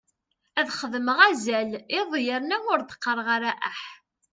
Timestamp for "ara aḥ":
3.35-3.81